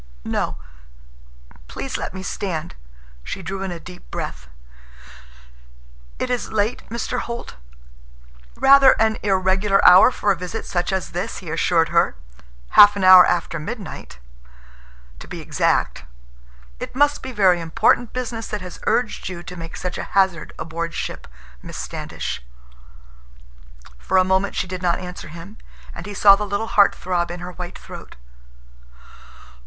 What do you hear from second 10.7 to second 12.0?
as this," he assured